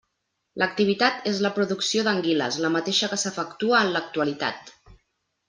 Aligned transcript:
L'activitat 0.61 1.27
és 1.31 1.41
la 1.47 1.51
producció 1.57 2.05
d'anguiles, 2.07 2.57
la 2.65 2.73
mateixa 2.77 3.11
que 3.13 3.21
s'efectua 3.25 3.83
en 3.83 3.93
l'actualitat. 3.99 4.75